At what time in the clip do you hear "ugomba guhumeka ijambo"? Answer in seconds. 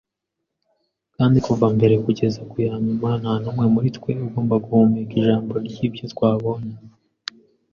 4.25-5.53